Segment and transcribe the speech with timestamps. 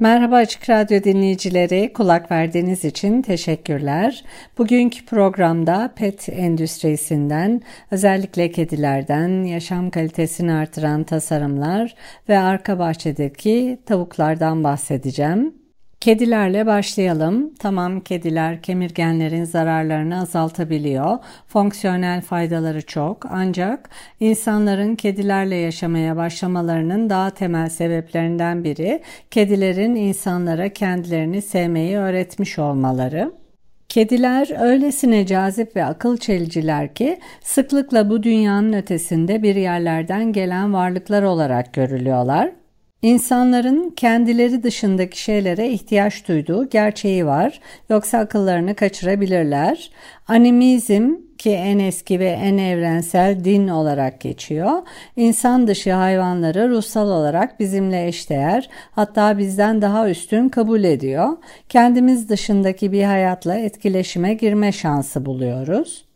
[0.00, 4.24] Merhaba Açık Radyo dinleyicileri, kulak verdiğiniz için teşekkürler.
[4.58, 11.94] Bugünkü programda pet endüstrisinden, özellikle kedilerden, yaşam kalitesini artıran tasarımlar
[12.28, 15.57] ve arka bahçedeki tavuklardan bahsedeceğim.
[16.00, 17.54] Kedilerle başlayalım.
[17.58, 21.18] Tamam kediler kemirgenlerin zararlarını azaltabiliyor.
[21.46, 23.26] Fonksiyonel faydaları çok.
[23.30, 33.32] Ancak insanların kedilerle yaşamaya başlamalarının daha temel sebeplerinden biri kedilerin insanlara kendilerini sevmeyi öğretmiş olmaları.
[33.88, 41.22] Kediler öylesine cazip ve akıl çeliciler ki sıklıkla bu dünyanın ötesinde bir yerlerden gelen varlıklar
[41.22, 42.50] olarak görülüyorlar.
[43.02, 47.60] İnsanların kendileri dışındaki şeylere ihtiyaç duyduğu gerçeği var.
[47.90, 49.90] Yoksa akıllarını kaçırabilirler.
[50.28, 54.72] Animizm ki en eski ve en evrensel din olarak geçiyor.
[55.16, 61.28] İnsan dışı hayvanları ruhsal olarak bizimle eşdeğer, hatta bizden daha üstün kabul ediyor.
[61.68, 66.07] Kendimiz dışındaki bir hayatla etkileşime girme şansı buluyoruz.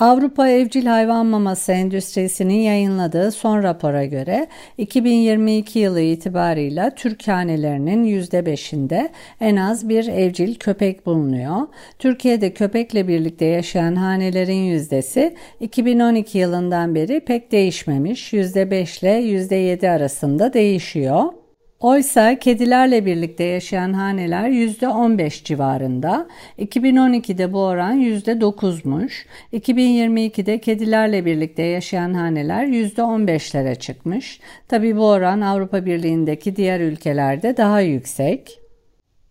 [0.00, 4.46] Avrupa Evcil Hayvan Maması Endüstrisi'nin yayınladığı son rapora göre
[4.78, 9.08] 2022 yılı itibarıyla Türk hanelerinin %5'inde
[9.40, 11.56] en az bir evcil köpek bulunuyor.
[11.98, 18.32] Türkiye'de köpekle birlikte yaşayan hanelerin yüzdesi 2012 yılından beri pek değişmemiş.
[18.32, 21.39] %5 ile %7 arasında değişiyor.
[21.80, 26.28] Oysa kedilerle birlikte yaşayan haneler %15 civarında.
[26.58, 29.26] 2012'de bu oran %9'muş.
[29.52, 34.40] 2022'de kedilerle birlikte yaşayan haneler %15'lere çıkmış.
[34.68, 38.60] Tabi bu oran Avrupa Birliği'ndeki diğer ülkelerde daha yüksek.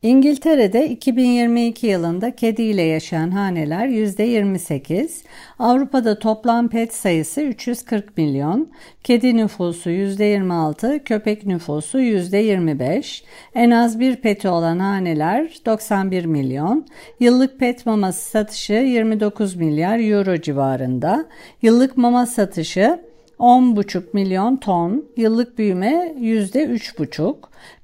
[0.01, 5.23] İngiltere'de 2022 yılında kediyle yaşayan haneler %28,
[5.59, 8.71] Avrupa'da toplam pet sayısı 340 milyon,
[9.03, 13.23] kedi nüfusu %26, köpek nüfusu %25,
[13.55, 16.85] en az bir peti olan haneler 91 milyon,
[17.19, 21.25] yıllık pet maması satışı 29 milyar euro civarında,
[21.61, 23.08] yıllık mama satışı
[23.39, 27.35] 10,5 milyon ton, yıllık büyüme %3,5,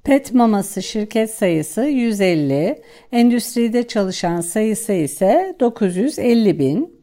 [0.04, 6.95] pet maması şirket sayısı 150, endüstride çalışan sayısı ise 950 bin.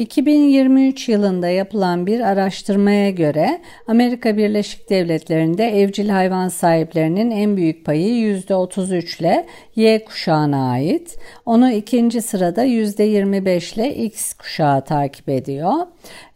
[0.00, 8.36] 2023 yılında yapılan bir araştırmaya göre Amerika Birleşik Devletleri'nde evcil hayvan sahiplerinin en büyük payı
[8.38, 9.46] %33 ile
[9.76, 11.18] Y kuşağına ait.
[11.46, 15.72] Onu ikinci sırada %25 ile X kuşağı takip ediyor.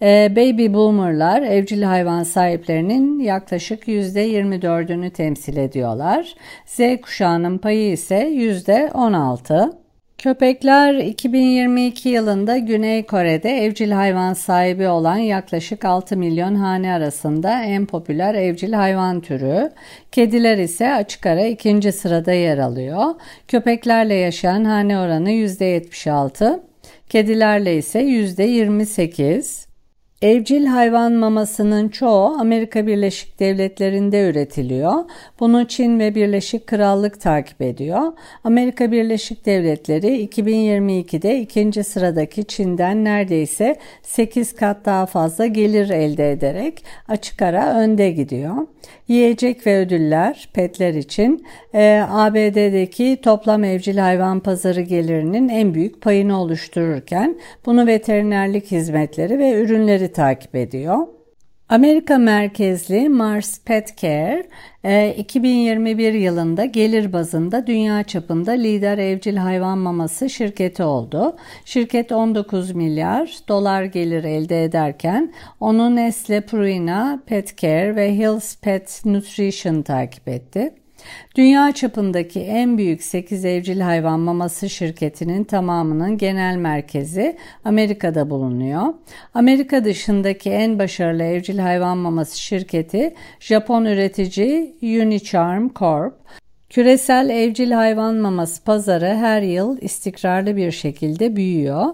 [0.02, 6.34] Ee, baby boomerlar evcil hayvan sahiplerinin yaklaşık %24'ünü temsil ediyorlar.
[6.66, 9.83] Z kuşağının payı ise %16.
[10.24, 17.86] Köpekler 2022 yılında Güney Kore'de evcil hayvan sahibi olan yaklaşık 6 milyon hane arasında en
[17.86, 19.70] popüler evcil hayvan türü.
[20.12, 23.14] Kediler ise açık ara ikinci sırada yer alıyor.
[23.48, 26.60] Köpeklerle yaşayan hane oranı %76,
[27.08, 29.63] kedilerle ise %28.
[30.24, 34.94] Evcil hayvan mamasının çoğu Amerika Birleşik Devletleri'nde üretiliyor.
[35.40, 38.12] Bunu Çin ve Birleşik Krallık takip ediyor.
[38.44, 46.84] Amerika Birleşik Devletleri 2022'de ikinci sıradaki Çin'den neredeyse 8 kat daha fazla gelir elde ederek
[47.08, 48.54] açık ara önde gidiyor.
[49.08, 56.40] Yiyecek ve ödüller petler için e, ABD'deki toplam evcil hayvan pazarı gelirinin en büyük payını
[56.40, 57.36] oluştururken
[57.66, 61.06] bunu veterinerlik hizmetleri ve ürünleri takip ediyor.
[61.68, 64.46] Amerika merkezli Mars Pet Care
[65.16, 71.36] 2021 yılında gelir bazında dünya çapında lider evcil hayvan maması şirketi oldu.
[71.64, 79.02] Şirket 19 milyar dolar gelir elde ederken onu Nestle Purina Pet Care ve Hills Pet
[79.04, 80.74] Nutrition takip etti.
[81.36, 88.94] Dünya çapındaki en büyük 8 evcil hayvan maması şirketinin tamamının genel merkezi Amerika'da bulunuyor.
[89.34, 96.43] Amerika dışındaki en başarılı evcil hayvan maması şirketi Japon üretici Unicharm Corp.
[96.74, 101.84] Küresel evcil hayvan maması pazarı her yıl istikrarlı bir şekilde büyüyor.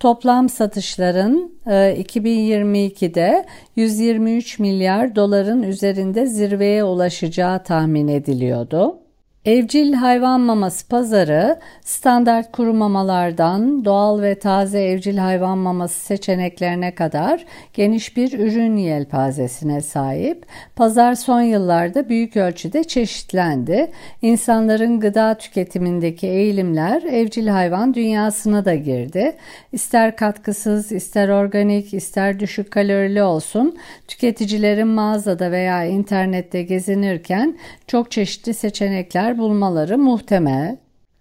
[0.00, 3.46] Toplam satışların 2022'de
[3.76, 8.98] 123 milyar doların üzerinde zirveye ulaşacağı tahmin ediliyordu.
[9.46, 17.44] Evcil hayvan maması pazarı standart kuru mamalardan doğal ve taze evcil hayvan maması seçeneklerine kadar
[17.74, 20.46] geniş bir ürün yelpazesine sahip.
[20.76, 23.90] Pazar son yıllarda büyük ölçüde çeşitlendi.
[24.22, 29.36] İnsanların gıda tüketimindeki eğilimler evcil hayvan dünyasına da girdi.
[29.72, 33.76] İster katkısız, ister organik, ister düşük kalorili olsun
[34.08, 40.76] tüketicilerin mağazada veya internette gezinirken çok çeşitli seçenekler bulmaları muhtemel.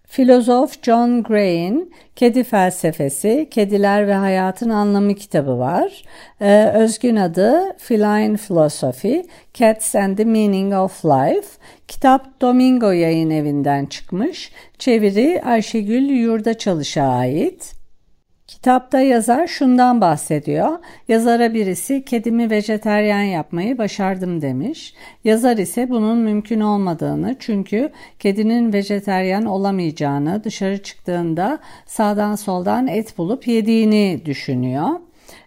[0.08, 6.04] Filozof John Gray'in Kedi Felsefesi, Kediler ve Hayatın Anlamı kitabı var.
[6.42, 9.22] Ee, özgün adı Feline Philosophy,
[9.54, 11.48] Cats and the Meaning of Life.
[11.88, 14.52] Kitap Domingo yayın evinden çıkmış.
[14.80, 17.76] Çeviri Ayşegül Yurda Çalış'a ait.
[18.66, 20.80] Kitapta yazar şundan bahsediyor.
[21.08, 24.94] Yazara birisi kedimi vejeteryan yapmayı başardım demiş.
[25.24, 33.48] Yazar ise bunun mümkün olmadığını çünkü kedinin vejeteryan olamayacağını dışarı çıktığında sağdan soldan et bulup
[33.48, 34.90] yediğini düşünüyor.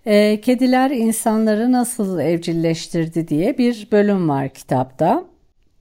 [0.07, 5.25] E, kediler insanları nasıl evcilleştirdi diye bir bölüm var kitapta.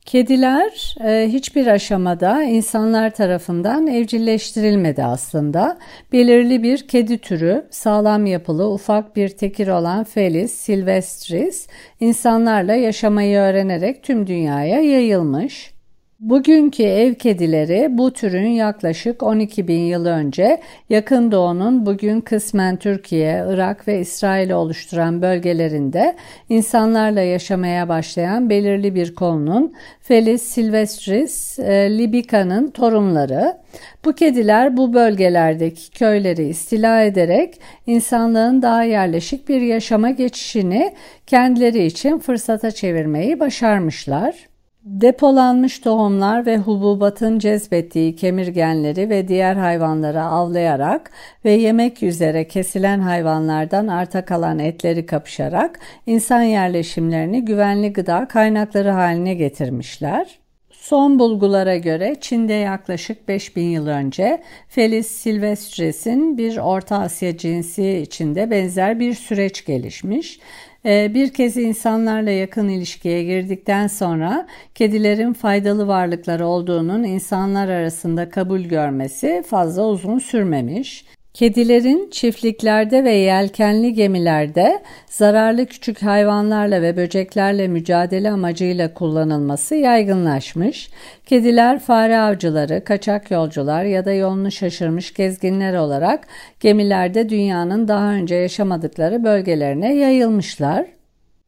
[0.07, 5.77] Kediler e, hiçbir aşamada insanlar tarafından evcilleştirilmedi aslında.
[6.12, 11.68] Belirli bir kedi türü, sağlam yapılı, ufak bir tekir olan Felis silvestris,
[12.00, 15.76] insanlarla yaşamayı öğrenerek tüm dünyaya yayılmış.
[16.19, 23.45] Bugünkü ev kedileri bu türün yaklaşık 12 bin yıl önce Yakın Doğu'nun bugün kısmen Türkiye,
[23.49, 26.15] Irak ve İsrail'i oluşturan bölgelerinde
[26.49, 33.57] insanlarla yaşamaya başlayan belirli bir kolunun Felis silvestris e, libica'nın torunları.
[34.05, 37.53] Bu kediler bu bölgelerdeki köyleri istila ederek
[37.87, 40.93] insanlığın daha yerleşik bir yaşama geçişini
[41.27, 44.56] kendileri için fırsata çevirmeyi başarmışlar.
[44.89, 51.12] Depolanmış tohumlar ve hububatın cezbettiği kemirgenleri ve diğer hayvanları avlayarak
[51.45, 59.34] ve yemek üzere kesilen hayvanlardan arta kalan etleri kapışarak insan yerleşimlerini güvenli gıda kaynakları haline
[59.34, 60.39] getirmişler.
[60.72, 68.51] Son bulgulara göre Çin'de yaklaşık 5000 yıl önce Felis silvestris'in bir Orta Asya cinsi içinde
[68.51, 70.39] benzer bir süreç gelişmiş
[70.88, 79.44] bir kez insanlarla yakın ilişkiye girdikten sonra kedilerin faydalı varlıklar olduğunun insanlar arasında kabul görmesi
[79.48, 81.06] fazla uzun sürmemiş.
[81.38, 90.89] Kedilerin çiftliklerde ve yelkenli gemilerde zararlı küçük hayvanlarla ve böceklerle mücadele amacıyla kullanılması yaygınlaşmış.
[91.25, 96.28] Kediler fare avcıları, kaçak yolcular ya da yolunu şaşırmış gezginler olarak
[96.60, 100.96] gemilerde dünyanın daha önce yaşamadıkları bölgelerine yayılmışlar.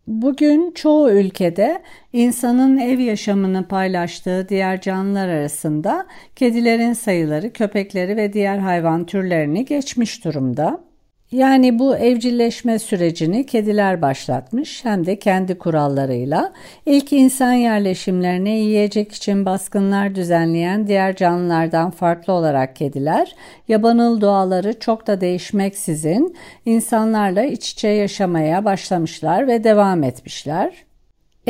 [0.10, 1.82] Bugün çoğu ülkede
[2.14, 10.26] insanın ev yaşamını paylaştığı diğer canlılar arasında kedilerin sayıları köpekleri ve diğer hayvan türlerini geçmiş
[10.26, 10.89] durumda.
[11.32, 16.54] Yani bu evcilleşme sürecini kediler başlatmış hem de kendi kurallarıyla.
[16.86, 23.36] İlk insan yerleşimlerine yiyecek için baskınlar düzenleyen diğer canlılardan farklı olarak kediler,
[23.68, 26.36] yabanıl doğaları çok da değişmeksizin
[26.66, 30.89] insanlarla iç içe yaşamaya başlamışlar ve devam etmişler.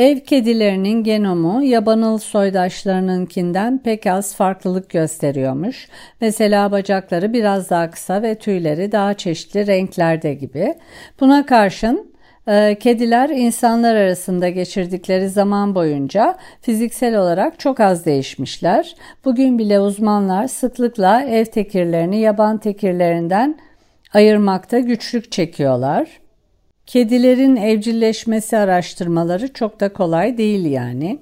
[0.00, 5.88] Ev kedilerinin genomu yabanıl soydaşlarınınkinden pek az farklılık gösteriyormuş.
[6.20, 10.74] Mesela bacakları biraz daha kısa ve tüyleri daha çeşitli renklerde gibi.
[11.20, 12.12] Buna karşın
[12.48, 18.94] e, Kediler insanlar arasında geçirdikleri zaman boyunca fiziksel olarak çok az değişmişler.
[19.24, 23.58] Bugün bile uzmanlar sıklıkla ev tekirlerini yaban tekirlerinden
[24.14, 26.19] ayırmakta güçlük çekiyorlar.
[26.86, 31.18] Kedilerin evcilleşmesi araştırmaları çok da kolay değil yani.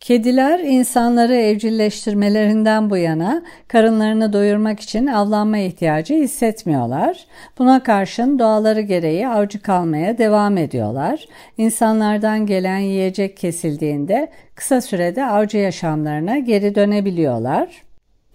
[0.00, 7.26] Kediler insanları evcilleştirmelerinden bu yana karınlarını doyurmak için avlanma ihtiyacı hissetmiyorlar.
[7.58, 11.26] Buna karşın doğaları gereği avcı kalmaya devam ediyorlar.
[11.58, 17.82] İnsanlardan gelen yiyecek kesildiğinde kısa sürede avcı yaşamlarına geri dönebiliyorlar.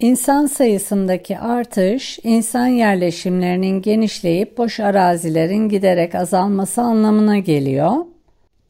[0.00, 7.92] İnsan sayısındaki artış, insan yerleşimlerinin genişleyip boş arazilerin giderek azalması anlamına geliyor.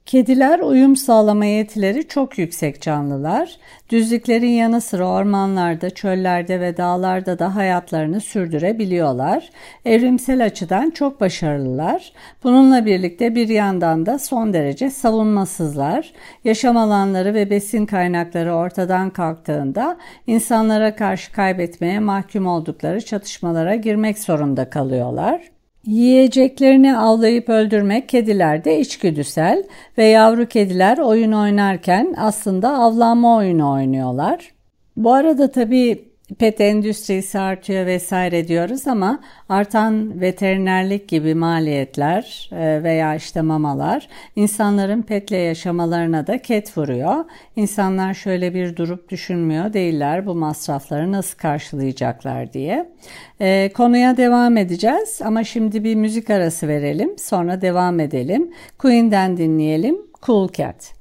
[0.08, 3.56] Kediler uyum sağlama yetileri çok yüksek canlılar.
[3.90, 9.50] Düzlüklerin yanı sıra ormanlarda, çöllerde ve dağlarda da hayatlarını sürdürebiliyorlar.
[9.84, 12.12] Evrimsel açıdan çok başarılılar.
[12.44, 16.12] Bununla birlikte bir yandan da son derece savunmasızlar.
[16.44, 19.96] Yaşam alanları ve besin kaynakları ortadan kalktığında
[20.26, 25.57] insanlara karşı kaybetmeye mahkum oldukları çatışmalara girmek zorunda kalıyorlar.
[25.86, 29.64] Yiyeceklerini avlayıp öldürmek kedilerde içgüdüsel
[29.98, 34.52] ve yavru kediler oyun oynarken aslında avlanma oyunu oynuyorlar.
[34.96, 43.14] Bu arada tabii pet endüstrisi artıyor vesaire diyoruz ama artan veterinerlik gibi maliyetler e, veya
[43.14, 47.24] işte mamalar insanların petle yaşamalarına da ket vuruyor.
[47.56, 52.92] İnsanlar şöyle bir durup düşünmüyor değiller bu masrafları nasıl karşılayacaklar diye.
[53.40, 58.50] E, konuya devam edeceğiz ama şimdi bir müzik arası verelim sonra devam edelim.
[58.78, 60.97] Queen'den dinleyelim Cool Cat.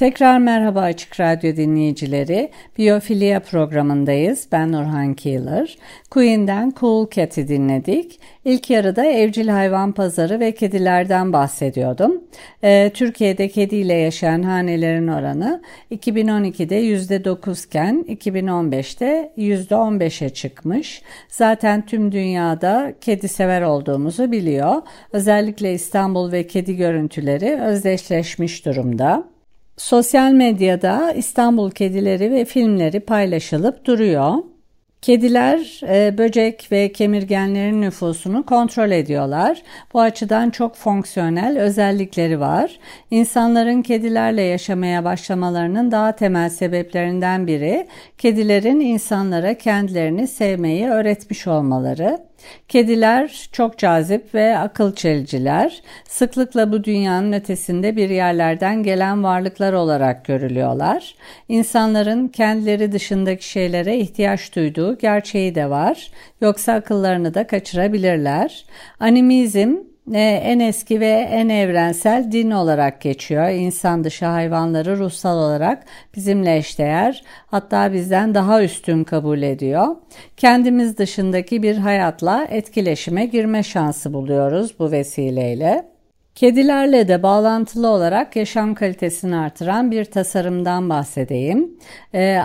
[0.00, 2.50] Tekrar merhaba Açık Radyo dinleyicileri.
[2.78, 4.46] Biyofilia programındayız.
[4.52, 5.78] Ben Nurhan Keeler.
[6.10, 8.20] Queen'den Cool Cat'i dinledik.
[8.44, 12.24] İlk yarıda evcil hayvan pazarı ve kedilerden bahsediyordum.
[12.64, 21.02] Ee, Türkiye'de kediyle yaşayan hanelerin oranı 2012'de %9 iken 2015'te %15'e çıkmış.
[21.28, 24.74] Zaten tüm dünyada kedi sever olduğumuzu biliyor.
[25.12, 29.39] Özellikle İstanbul ve kedi görüntüleri özdeşleşmiş durumda.
[29.80, 34.34] Sosyal medyada İstanbul kedileri ve filmleri paylaşılıp duruyor.
[35.02, 39.62] Kediler e, böcek ve kemirgenlerin nüfusunu kontrol ediyorlar.
[39.92, 42.78] Bu açıdan çok fonksiyonel özellikleri var.
[43.10, 47.86] İnsanların kedilerle yaşamaya başlamalarının daha temel sebeplerinden biri
[48.18, 52.30] kedilerin insanlara kendilerini sevmeyi öğretmiş olmaları.
[52.68, 55.82] Kediler çok cazip ve akıl çeliciler.
[56.08, 61.14] Sıklıkla bu dünyanın ötesinde bir yerlerden gelen varlıklar olarak görülüyorlar.
[61.48, 66.10] İnsanların kendileri dışındaki şeylere ihtiyaç duyduğu gerçeği de var.
[66.40, 68.64] Yoksa akıllarını da kaçırabilirler.
[69.00, 69.76] Animizm
[70.12, 73.48] en eski ve en evrensel din olarak geçiyor.
[73.48, 75.84] İnsan dışı hayvanları ruhsal olarak
[76.16, 79.96] bizimle eşdeğer hatta bizden daha üstün kabul ediyor.
[80.36, 85.84] Kendimiz dışındaki bir hayatla etkileşime girme şansı buluyoruz bu vesileyle.
[86.34, 91.78] Kedilerle de bağlantılı olarak yaşam kalitesini artıran bir tasarımdan bahsedeyim.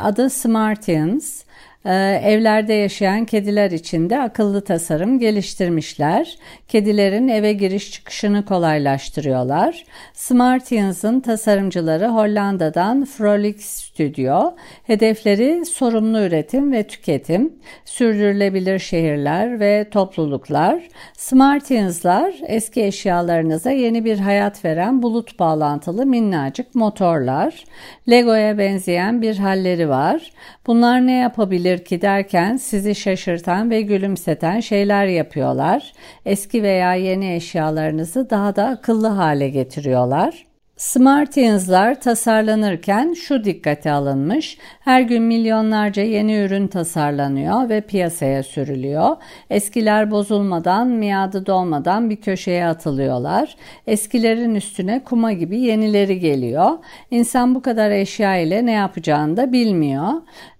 [0.04, 1.44] Adı Smartians.
[1.86, 6.38] Ee, evlerde yaşayan kediler için de akıllı tasarım geliştirmişler.
[6.68, 9.86] Kedilerin eve giriş çıkışını kolaylaştırıyorlar.
[10.14, 14.56] Smartians'ın tasarımcıları Hollanda'dan Frolic Studio.
[14.84, 17.54] Hedefleri sorumlu üretim ve tüketim,
[17.86, 20.84] sürdürülebilir şehirler ve topluluklar.
[21.14, 27.64] Smartians'lar eski eşyalarınıza yeni bir hayat veren bulut bağlantılı minnacık motorlar.
[28.10, 30.32] Lego'ya benzeyen bir halleri var.
[30.68, 35.94] Bunlar ne yapabilir ki derken sizi şaşırtan ve gülümseten şeyler yapıyorlar.
[36.26, 40.45] Eski veya yeni eşyalarınızı daha da akıllı hale getiriyorlar.
[40.78, 44.58] Smartians'lar tasarlanırken şu dikkate alınmış.
[44.80, 49.16] Her gün milyonlarca yeni ürün tasarlanıyor ve piyasaya sürülüyor.
[49.50, 53.56] Eskiler bozulmadan, miadı dolmadan bir köşeye atılıyorlar.
[53.88, 56.70] Eskilerin üstüne kuma gibi yenileri geliyor.
[57.12, 60.14] İnsan bu kadar eşya ile ne yapacağını da bilmiyor.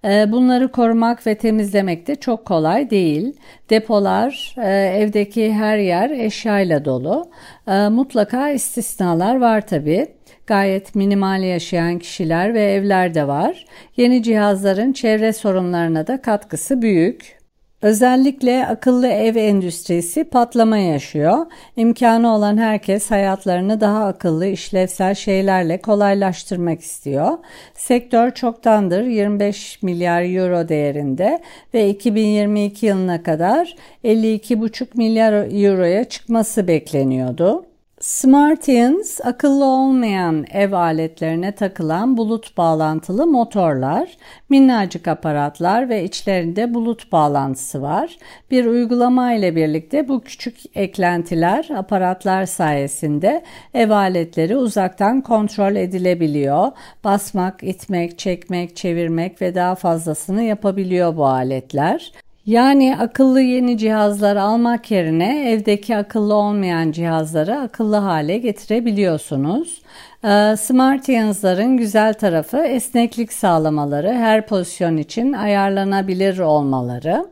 [0.04, 3.36] Ee, bunları korumak ve temizlemek de çok kolay değil.
[3.70, 7.30] Depolar, e, evdeki her yer eşyayla dolu.
[7.68, 10.06] Ee, mutlaka istisnalar var tabi.
[10.46, 13.66] Gayet minimal yaşayan kişiler ve evler de var.
[13.96, 17.38] Yeni cihazların çevre sorunlarına da katkısı büyük.
[17.82, 21.46] Özellikle akıllı ev endüstrisi patlama yaşıyor.
[21.76, 27.38] İmkanı olan herkes hayatlarını daha akıllı, işlevsel şeylerle kolaylaştırmak istiyor.
[27.74, 31.42] Sektör çoktandır 25 milyar euro değerinde
[31.74, 37.75] ve 2022 yılına kadar 52,5 milyar euroya çıkması bekleniyordu.
[38.06, 44.16] Smartians akıllı olmayan ev aletlerine takılan bulut bağlantılı motorlar,
[44.48, 48.18] minnacık aparatlar ve içlerinde bulut bağlantısı var.
[48.50, 53.44] Bir uygulama ile birlikte bu küçük eklentiler aparatlar sayesinde
[53.74, 56.72] ev aletleri uzaktan kontrol edilebiliyor.
[57.04, 62.12] Basmak, itmek, çekmek, çevirmek ve daha fazlasını yapabiliyor bu aletler.
[62.46, 69.82] Yani akıllı yeni cihazlar almak yerine evdeki akıllı olmayan cihazları akıllı hale getirebiliyorsunuz.
[70.24, 77.26] Ee, Smart Yansların güzel tarafı esneklik sağlamaları, her pozisyon için ayarlanabilir olmaları.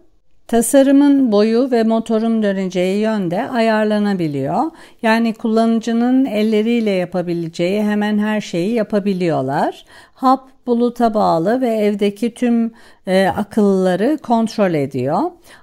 [0.49, 4.71] Tasarımın boyu ve motorun döneceği yönde ayarlanabiliyor.
[5.03, 9.85] Yani kullanıcının elleriyle yapabileceği hemen her şeyi yapabiliyorlar.
[10.15, 12.73] Hap buluta bağlı ve evdeki tüm
[13.07, 15.21] e, akıllıları kontrol ediyor.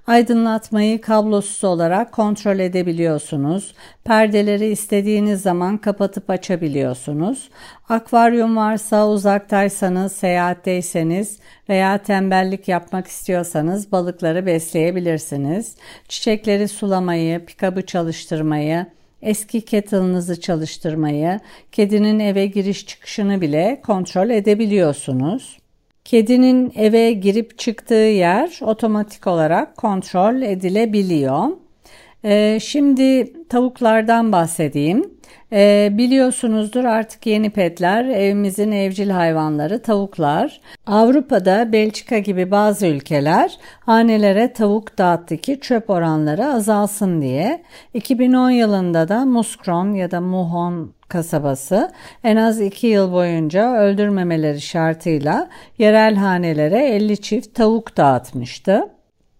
[0.07, 3.75] Aydınlatmayı kablosuz olarak kontrol edebiliyorsunuz.
[4.03, 7.49] Perdeleri istediğiniz zaman kapatıp açabiliyorsunuz.
[7.89, 11.39] Akvaryum varsa uzaktaysanız, seyahatteyseniz
[11.69, 15.75] veya tembellik yapmak istiyorsanız balıkları besleyebilirsiniz.
[16.07, 18.85] Çiçekleri sulamayı, pikabı çalıştırmayı,
[19.21, 21.39] eski kettle'ınızı çalıştırmayı,
[21.71, 25.57] kedinin eve giriş çıkışını bile kontrol edebiliyorsunuz.
[26.05, 31.47] Kedinin eve girip çıktığı yer otomatik olarak kontrol edilebiliyor.
[32.25, 35.20] Ee, şimdi tavuklardan bahsedeyim.
[35.53, 40.61] E, biliyorsunuzdur artık yeni petler evimizin evcil hayvanları tavuklar.
[40.85, 47.63] Avrupa'da Belçika gibi bazı ülkeler hanelere tavuk dağıttı ki çöp oranları azalsın diye.
[47.93, 51.91] 2010 yılında da Muskron ya da Muhon kasabası
[52.23, 58.89] en az 2 yıl boyunca öldürmemeleri şartıyla yerel hanelere 50 çift tavuk dağıtmıştı.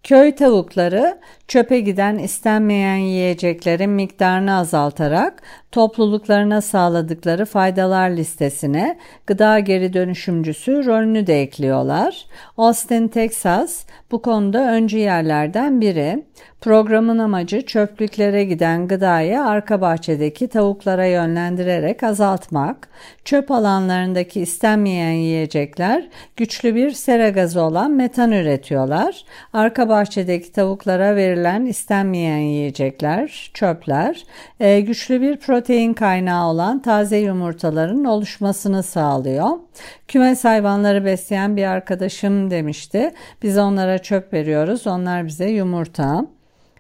[0.03, 1.19] Köy tavukları
[1.51, 5.41] çöpe giden istenmeyen yiyeceklerin miktarını azaltarak
[5.71, 12.25] topluluklarına sağladıkları faydalar listesine gıda geri dönüşümcüsü rolünü de ekliyorlar.
[12.57, 16.23] Austin, Texas bu konuda öncü yerlerden biri.
[16.61, 22.89] Programın amacı çöplüklere giden gıdayı arka bahçedeki tavuklara yönlendirerek azaltmak.
[23.25, 29.23] Çöp alanlarındaki istenmeyen yiyecekler güçlü bir sera gazı olan metan üretiyorlar.
[29.53, 34.23] Arka bahçedeki tavuklara verilen istenmeyen yiyecekler, çöpler,
[34.59, 39.47] e, güçlü bir protein kaynağı olan taze yumurtaların oluşmasını sağlıyor.
[40.07, 43.11] Kümes hayvanları besleyen bir arkadaşım demişti.
[43.43, 46.25] Biz onlara çöp veriyoruz, onlar bize yumurta.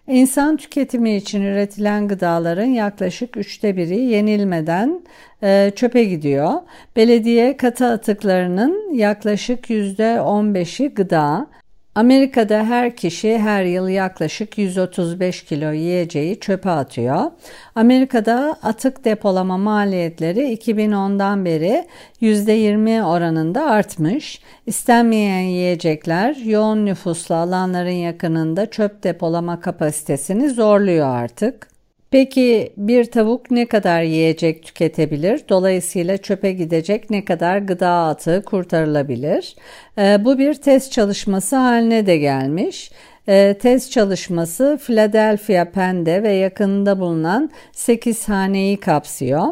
[0.07, 5.01] İnsan tüketimi için üretilen gıdaların yaklaşık üçte biri yenilmeden
[5.43, 6.53] e, çöpe gidiyor.
[6.95, 11.47] Belediye katı atıklarının yaklaşık yüzde on beşi gıda,
[11.95, 17.31] Amerika'da her kişi her yıl yaklaşık 135 kilo yiyeceği çöpe atıyor.
[17.75, 21.87] Amerika'da atık depolama maliyetleri 2010'dan beri
[22.21, 24.41] %20 oranında artmış.
[24.65, 31.70] İstenmeyen yiyecekler yoğun nüfuslu alanların yakınında çöp depolama kapasitesini zorluyor artık.
[32.11, 35.41] Peki bir tavuk ne kadar yiyecek tüketebilir?
[35.49, 39.55] Dolayısıyla çöpe gidecek ne kadar gıda atığı kurtarılabilir?
[39.97, 42.91] E, bu bir test çalışması haline de gelmiş.
[43.27, 49.47] E, test çalışması Philadelphia Penn'de ve yakınında bulunan 8 haneyi kapsıyor.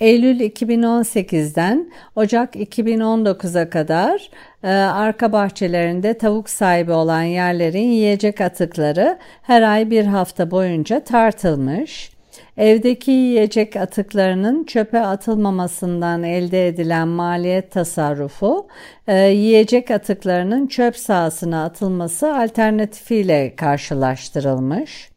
[0.00, 4.30] Eylül 2018'den Ocak 2019'a kadar
[4.62, 12.10] e, arka bahçelerinde tavuk sahibi olan yerlerin yiyecek atıkları her ay bir hafta boyunca tartılmış.
[12.56, 18.68] Evdeki yiyecek atıklarının çöpe atılmamasından elde edilen maliyet tasarrufu,
[19.08, 25.09] e, yiyecek atıklarının çöp sahasına atılması alternatifiyle karşılaştırılmış.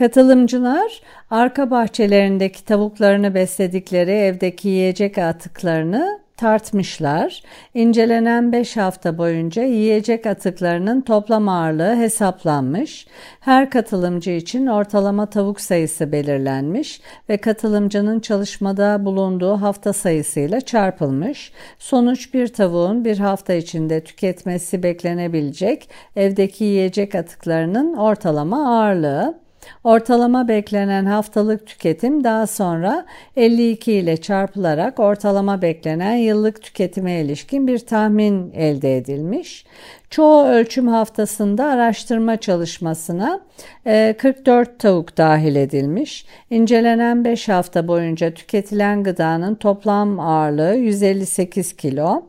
[0.00, 7.42] Katılımcılar arka bahçelerindeki tavuklarını besledikleri evdeki yiyecek atıklarını tartmışlar.
[7.74, 13.06] İncelenen 5 hafta boyunca yiyecek atıklarının toplam ağırlığı hesaplanmış.
[13.40, 21.52] Her katılımcı için ortalama tavuk sayısı belirlenmiş ve katılımcının çalışmada bulunduğu hafta sayısıyla çarpılmış.
[21.78, 29.49] Sonuç bir tavuğun bir hafta içinde tüketmesi beklenebilecek evdeki yiyecek atıklarının ortalama ağırlığı.
[29.84, 33.06] Ortalama beklenen haftalık tüketim daha sonra
[33.36, 39.64] 52 ile çarpılarak ortalama beklenen yıllık tüketime ilişkin bir tahmin elde edilmiş.
[40.10, 43.40] Çoğu ölçüm haftasında araştırma çalışmasına
[43.84, 46.26] 44 e, tavuk dahil edilmiş.
[46.50, 52.22] İncelenen 5 hafta boyunca tüketilen gıdanın toplam ağırlığı 158 kilo.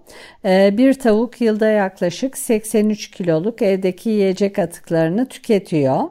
[0.46, 6.02] E, bir tavuk yılda yaklaşık 83 kiloluk evdeki yiyecek atıklarını tüketiyor.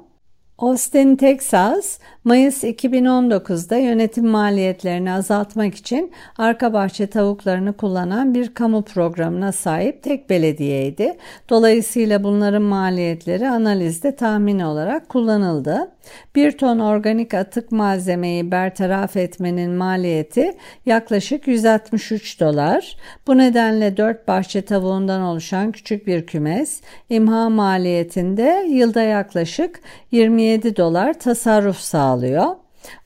[0.60, 9.52] Austin, Texas, Mayıs 2019'da yönetim maliyetlerini azaltmak için arka bahçe tavuklarını kullanan bir kamu programına
[9.52, 11.16] sahip tek belediyeydi.
[11.48, 15.92] Dolayısıyla bunların maliyetleri analizde tahmin olarak kullanıldı.
[16.35, 20.52] Bir ton organik atık malzemeyi bertaraf etmenin maliyeti
[20.87, 22.96] yaklaşık 163 dolar.
[23.26, 26.80] Bu nedenle 4 bahçe tavuğundan oluşan küçük bir kümes
[27.11, 29.80] imha maliyetinde yılda yaklaşık
[30.11, 31.78] 27 dolar tasarruf
[32.10, 32.46] sağlıyor.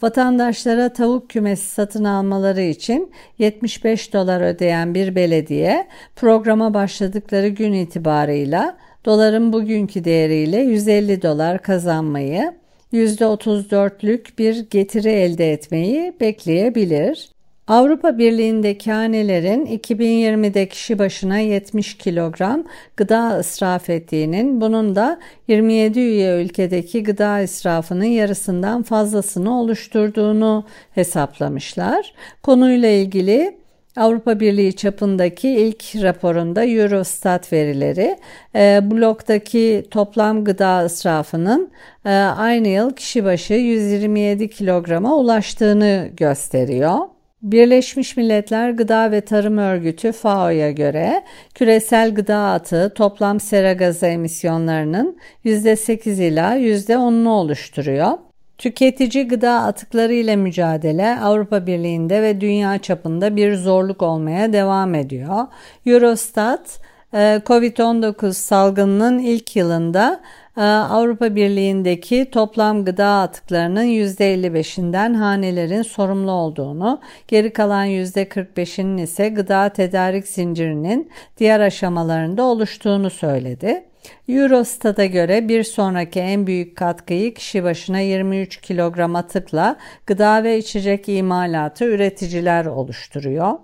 [0.03, 5.87] Vatandaşlara tavuk kümesi satın almaları için 75 dolar ödeyen bir belediye
[6.17, 12.55] programa başladıkları gün itibarıyla doların bugünkü değeriyle 150 dolar kazanmayı,
[12.93, 17.34] %34'lük bir getiri elde etmeyi bekleyebilir.
[17.69, 22.65] Avrupa Birliği'ndeki hanelerin 2020'de kişi başına 70 kilogram
[22.97, 32.15] gıda israf ettiğinin, bunun da 27 üye ülkedeki gıda israfının yarısından fazlasını oluşturduğunu hesaplamışlar.
[32.43, 33.59] Konuyla ilgili
[33.97, 38.19] Avrupa Birliği çapındaki ilk raporunda Eurostat verileri
[38.55, 41.71] e, bloktaki toplam gıda israfının
[42.05, 47.14] e, aynı yıl kişi başı 127 kilograma ulaştığını gösteriyor.
[47.45, 55.17] Birleşmiş Milletler Gıda ve Tarım Örgütü FAO'ya göre küresel gıda atığı toplam sera gazı emisyonlarının
[55.45, 58.13] %8 ila %10'unu oluşturuyor.
[58.59, 65.47] Tüketici gıda atıkları ile mücadele Avrupa Birliği'nde ve dünya çapında bir zorluk olmaya devam ediyor.
[65.87, 66.81] Eurostat,
[67.15, 70.21] e, COVID-19 salgınının ilk yılında
[70.63, 80.29] Avrupa Birliği'ndeki toplam gıda atıklarının %55'inden hanelerin sorumlu olduğunu, geri kalan %45'inin ise gıda tedarik
[80.29, 83.85] zincirinin diğer aşamalarında oluştuğunu söyledi.
[84.29, 91.09] Eurostat'a göre bir sonraki en büyük katkıyı kişi başına 23 kilogram atıkla gıda ve içecek
[91.09, 93.59] imalatı üreticiler oluştururuyor.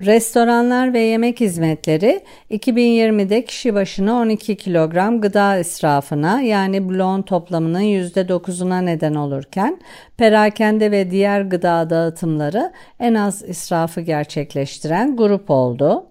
[0.00, 8.84] Restoranlar ve yemek hizmetleri 2020'de kişi başına 12 kilogram gıda israfına yani bloğun toplamının %9'una
[8.84, 9.80] neden olurken
[10.16, 16.06] perakende ve diğer gıda dağıtımları en az israfı gerçekleştiren grup oldu.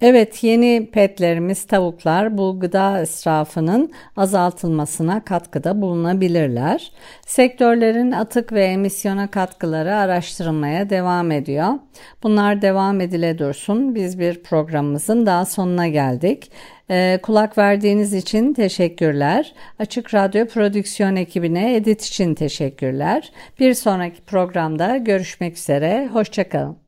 [0.00, 6.92] Evet yeni petlerimiz tavuklar bu gıda israfının azaltılmasına katkıda bulunabilirler.
[7.26, 11.68] Sektörlerin atık ve emisyona katkıları araştırılmaya devam ediyor.
[12.22, 13.94] Bunlar devam edile dursun.
[13.94, 16.50] Biz bir programımızın daha sonuna geldik.
[16.90, 19.54] Ee, kulak verdiğiniz için teşekkürler.
[19.78, 23.32] Açık Radyo Prodüksiyon ekibine edit için teşekkürler.
[23.60, 26.08] Bir sonraki programda görüşmek üzere.
[26.12, 26.83] Hoşçakalın.